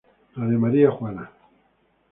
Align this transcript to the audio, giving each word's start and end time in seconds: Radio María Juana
Radio 0.35 0.57
María 0.57 0.89
Juana 0.89 1.31